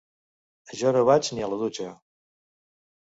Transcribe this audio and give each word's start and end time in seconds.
Jo 0.79 0.93
no 0.97 1.03
vaig 1.09 1.29
ni 1.39 1.45
a 1.49 1.49
la 1.53 1.61
dutxa. 1.65 1.93